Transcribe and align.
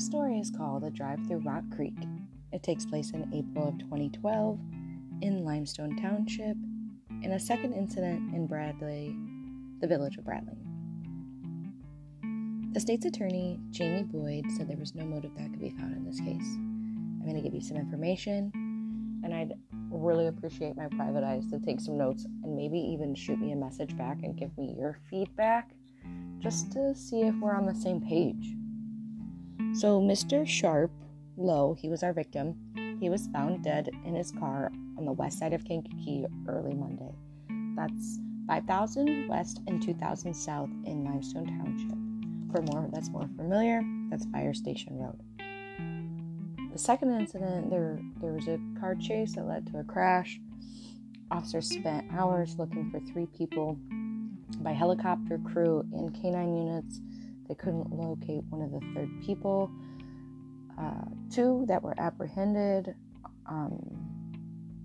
This 0.00 0.06
story 0.06 0.38
is 0.38 0.50
called 0.50 0.82
A 0.82 0.88
Drive 0.88 1.18
Through 1.26 1.40
Rock 1.40 1.62
Creek. 1.76 1.92
It 2.52 2.62
takes 2.62 2.86
place 2.86 3.10
in 3.10 3.30
April 3.34 3.68
of 3.68 3.78
2012 3.80 4.58
in 5.20 5.44
Limestone 5.44 5.94
Township, 5.94 6.56
in 7.22 7.32
a 7.32 7.38
second 7.38 7.74
incident 7.74 8.34
in 8.34 8.46
Bradley, 8.46 9.14
the 9.82 9.86
village 9.86 10.16
of 10.16 10.24
Bradley. 10.24 10.56
The 12.72 12.80
state's 12.80 13.04
attorney, 13.04 13.60
Jamie 13.68 14.04
Boyd, 14.04 14.50
said 14.56 14.68
there 14.68 14.78
was 14.78 14.94
no 14.94 15.04
motive 15.04 15.32
that 15.36 15.50
could 15.50 15.60
be 15.60 15.68
found 15.68 15.94
in 15.94 16.06
this 16.06 16.18
case. 16.18 16.56
I'm 16.56 17.24
going 17.24 17.36
to 17.36 17.42
give 17.42 17.52
you 17.52 17.60
some 17.60 17.76
information, 17.76 18.50
and 19.22 19.34
I'd 19.34 19.52
really 19.90 20.28
appreciate 20.28 20.78
my 20.78 20.86
private 20.96 21.24
eyes 21.24 21.46
to 21.50 21.58
take 21.58 21.78
some 21.78 21.98
notes 21.98 22.24
and 22.42 22.56
maybe 22.56 22.78
even 22.78 23.14
shoot 23.14 23.38
me 23.38 23.52
a 23.52 23.56
message 23.56 23.94
back 23.98 24.22
and 24.22 24.34
give 24.34 24.56
me 24.56 24.74
your 24.78 24.98
feedback 25.10 25.72
just 26.38 26.72
to 26.72 26.94
see 26.94 27.20
if 27.20 27.34
we're 27.34 27.54
on 27.54 27.66
the 27.66 27.74
same 27.74 28.00
page. 28.00 28.54
So, 29.74 30.00
Mr. 30.00 30.46
Sharp 30.46 30.90
Lowe, 31.36 31.74
he 31.78 31.88
was 31.88 32.02
our 32.02 32.12
victim. 32.12 32.54
He 33.00 33.08
was 33.08 33.28
found 33.28 33.64
dead 33.64 33.88
in 34.04 34.14
his 34.14 34.30
car 34.30 34.70
on 34.98 35.04
the 35.04 35.12
west 35.12 35.38
side 35.38 35.52
of 35.52 35.64
Kankakee 35.64 36.26
early 36.46 36.74
Monday. 36.74 37.14
That's 37.76 38.18
5000 38.46 39.28
west 39.28 39.60
and 39.66 39.80
2000 39.80 40.34
south 40.34 40.68
in 40.84 41.04
Limestone 41.04 41.46
Township. 41.46 41.96
For 42.52 42.62
more 42.62 42.88
that's 42.92 43.08
more 43.10 43.28
familiar, 43.36 43.82
that's 44.10 44.26
Fire 44.26 44.52
Station 44.52 44.98
Road. 44.98 45.18
The 46.72 46.78
second 46.78 47.12
incident, 47.18 47.70
there 47.70 48.00
there 48.20 48.32
was 48.32 48.48
a 48.48 48.58
car 48.78 48.94
chase 48.96 49.36
that 49.36 49.46
led 49.46 49.66
to 49.68 49.78
a 49.78 49.84
crash. 49.84 50.40
Officers 51.30 51.70
spent 51.70 52.12
hours 52.12 52.56
looking 52.58 52.90
for 52.90 53.00
three 53.00 53.26
people 53.26 53.78
by 54.60 54.72
helicopter 54.72 55.38
crew 55.38 55.84
and 55.92 56.14
canine 56.14 56.56
units. 56.56 57.00
They 57.50 57.56
couldn't 57.56 57.90
locate 57.90 58.44
one 58.48 58.62
of 58.62 58.70
the 58.70 58.78
third 58.94 59.10
people. 59.26 59.72
Uh, 60.78 61.04
two 61.34 61.64
that 61.66 61.82
were 61.82 61.98
apprehended 61.98 62.94
um, 63.44 63.80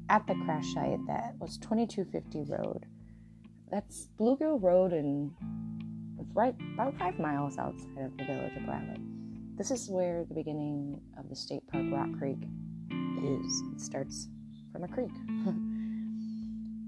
at 0.09 0.25
the 0.25 0.33
crash 0.45 0.73
site 0.73 0.97
that 1.05 1.35
was 1.39 1.59
2250 1.59 2.51
Road. 2.51 2.87
That's 3.69 4.07
Bluegill 4.19 4.59
Road, 4.63 4.93
and 4.93 5.31
it's 6.19 6.33
right 6.33 6.55
about 6.73 6.97
five 6.97 7.19
miles 7.19 7.59
outside 7.59 7.99
of 7.99 8.17
the 8.17 8.25
village 8.25 8.57
of 8.57 8.65
Bradley. 8.65 8.97
This 9.59 9.69
is 9.69 9.87
where 9.87 10.25
the 10.27 10.33
beginning 10.33 10.99
of 11.19 11.29
the 11.29 11.35
state 11.35 11.67
park 11.67 11.85
Rock 11.91 12.17
Creek 12.17 12.39
is. 13.21 13.63
It 13.75 13.79
starts 13.79 14.27
from 14.71 14.85
a 14.85 14.87
creek. 14.87 15.11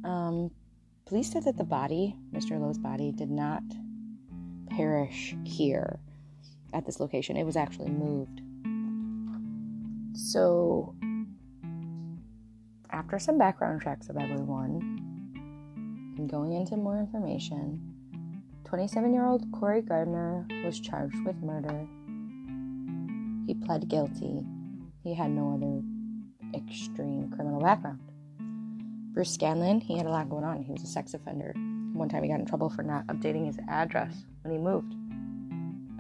um, 0.04 0.50
police 1.06 1.32
said 1.32 1.44
that 1.44 1.56
the 1.56 1.64
body, 1.64 2.16
Mr. 2.34 2.60
Lowe's 2.60 2.80
body, 2.80 3.12
did 3.12 3.30
not 3.30 3.62
perish 4.78 5.36
here 5.44 6.00
at 6.72 6.86
this 6.86 7.00
location. 7.00 7.36
It 7.36 7.46
was 7.46 7.56
actually 7.56 7.90
moved. 7.90 8.42
So, 10.14 10.94
after 12.92 13.18
some 13.18 13.40
background 13.40 13.82
checks 13.82 14.10
of 14.10 14.18
everyone 14.18 15.02
and 16.18 16.30
going 16.30 16.54
into 16.54 16.78
more 16.78 17.00
information, 17.00 17.82
27 18.66 19.14
year 19.14 19.26
old 19.26 19.52
Corey 19.52 19.82
Gardner 19.82 20.46
was 20.64 20.80
charged 20.80 21.26
with 21.26 21.36
murder. 21.38 21.88
He 23.48 23.56
pled 23.56 23.90
guilty. 23.90 24.46
He 25.04 25.16
had 25.16 25.32
no 25.32 25.56
other 25.56 25.82
extreme 26.56 27.32
criminal 27.32 27.62
background. 27.62 28.00
Bruce 29.14 29.32
Scanlon, 29.32 29.82
he 29.82 29.98
had 29.98 30.06
a 30.06 30.10
lot 30.10 30.30
going 30.30 30.44
on. 30.44 30.62
He 30.62 30.72
was 30.72 30.84
a 30.84 30.88
sex 30.88 31.16
offender. 31.16 31.56
One 31.98 32.10
time 32.10 32.24
he 32.24 32.30
got 32.30 32.40
in 32.40 32.46
trouble 32.46 32.70
for 32.70 32.84
not 32.84 33.08
updating 33.08 33.46
his 33.46 33.58
address 33.68 34.26
when 34.44 34.54
he 34.54 34.60
moved. 34.60 34.94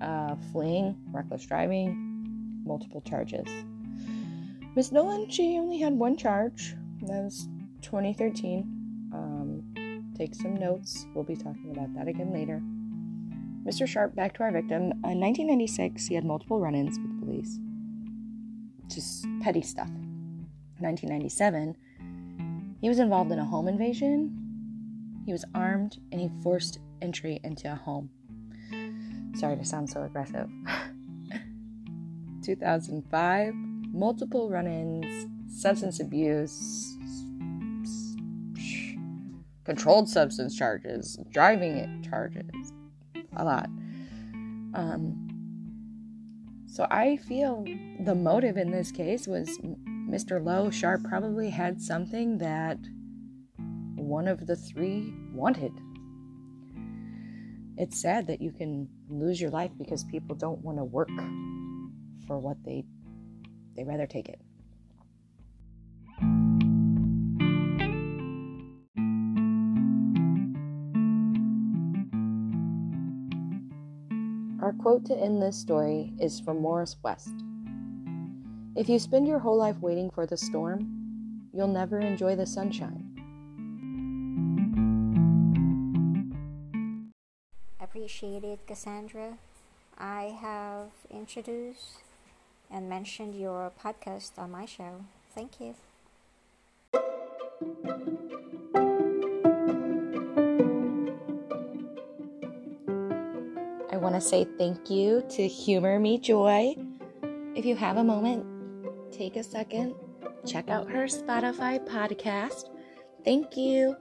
Uh, 0.01 0.35
fleeing, 0.51 0.95
reckless 1.11 1.45
driving, 1.45 2.61
multiple 2.63 3.01
charges. 3.01 3.47
Miss 4.75 4.91
Nolan, 4.91 5.29
she 5.29 5.57
only 5.57 5.79
had 5.79 5.93
one 5.93 6.15
charge. 6.15 6.75
That 7.01 7.23
was 7.23 7.47
2013. 7.81 9.09
Um, 9.11 10.13
take 10.15 10.35
some 10.35 10.55
notes. 10.55 11.07
We'll 11.15 11.23
be 11.23 11.35
talking 11.35 11.71
about 11.71 11.93
that 11.95 12.07
again 12.07 12.31
later. 12.31 12.61
Mr. 13.65 13.87
Sharp, 13.87 14.15
back 14.15 14.35
to 14.35 14.43
our 14.43 14.51
victim. 14.51 14.91
In 15.03 15.19
1996, 15.19 16.05
he 16.05 16.15
had 16.15 16.23
multiple 16.23 16.59
run 16.59 16.75
ins 16.75 16.99
with 16.99 17.19
the 17.19 17.25
police. 17.25 17.59
Just 18.87 19.25
petty 19.41 19.61
stuff. 19.61 19.89
1997, 20.79 21.75
he 22.79 22.87
was 22.87 22.99
involved 22.99 23.31
in 23.31 23.39
a 23.39 23.45
home 23.45 23.67
invasion. 23.67 24.46
He 25.27 25.33
was 25.33 25.43
armed 25.53 25.99
and 26.13 26.21
he 26.21 26.29
forced 26.41 26.79
entry 27.01 27.41
into 27.43 27.69
a 27.69 27.75
home. 27.75 28.09
Sorry 29.35 29.57
to 29.57 29.65
sound 29.65 29.89
so 29.89 30.03
aggressive. 30.03 30.49
2005, 32.45 33.53
multiple 33.53 34.49
run 34.49 34.67
ins, 34.67 35.27
substance 35.53 35.99
abuse, 35.99 36.97
controlled 39.65 40.07
substance 40.07 40.55
charges, 40.55 41.19
driving 41.29 41.75
it 41.75 42.09
charges, 42.09 42.71
a 43.35 43.43
lot. 43.43 43.65
Um, 44.75 45.27
so 46.67 46.87
I 46.89 47.17
feel 47.17 47.65
the 47.99 48.15
motive 48.15 48.55
in 48.55 48.71
this 48.71 48.93
case 48.93 49.27
was 49.27 49.59
Mr. 49.59 50.41
Lowe 50.41 50.69
Sharp 50.69 51.03
probably 51.03 51.49
had 51.49 51.81
something 51.81 52.37
that 52.37 52.77
one 54.07 54.27
of 54.27 54.47
the 54.47 54.55
three 54.55 55.13
wanted. 55.33 55.73
It's 57.77 58.01
sad 58.01 58.27
that 58.27 58.41
you 58.41 58.51
can 58.51 58.87
lose 59.09 59.39
your 59.39 59.51
life 59.51 59.71
because 59.77 60.03
people 60.05 60.35
don't 60.35 60.63
want 60.63 60.77
to 60.77 60.83
work 60.83 61.09
for 62.25 62.39
what 62.39 62.57
they 62.63 62.85
they 63.75 63.83
rather 63.83 64.07
take 64.07 64.29
it. 64.29 64.41
Our 74.61 74.73
quote 74.73 75.05
to 75.05 75.15
end 75.15 75.41
this 75.41 75.55
story 75.55 76.13
is 76.19 76.39
from 76.39 76.61
Morris 76.61 76.95
West. 77.03 77.29
If 78.75 78.89
you 78.89 78.99
spend 78.99 79.27
your 79.27 79.39
whole 79.39 79.57
life 79.57 79.77
waiting 79.79 80.09
for 80.09 80.25
the 80.25 80.37
storm, 80.37 81.49
you'll 81.53 81.67
never 81.67 81.99
enjoy 81.99 82.35
the 82.35 82.45
sunshine. 82.45 83.06
Appreciated, 88.07 88.59
Cassandra. 88.65 89.37
I 89.97 90.37
have 90.39 90.91
introduced 91.11 92.03
and 92.71 92.87
mentioned 92.87 93.35
your 93.35 93.69
podcast 93.83 94.31
on 94.37 94.49
my 94.51 94.65
show. 94.65 95.03
Thank 95.35 95.59
you. 95.59 95.75
I 103.91 103.97
want 103.97 104.15
to 104.15 104.21
say 104.21 104.47
thank 104.57 104.89
you 104.89 105.21
to 105.31 105.45
Humor 105.45 105.99
Me 105.99 106.17
Joy. 106.17 106.77
If 107.57 107.65
you 107.65 107.75
have 107.75 107.97
a 107.97 108.05
moment, 108.05 108.45
take 109.11 109.35
a 109.35 109.43
second, 109.43 109.95
check 110.45 110.69
out 110.69 110.89
her 110.89 111.07
Spotify 111.07 111.85
podcast. 111.85 112.69
Thank 113.25 113.57
you. 113.57 113.97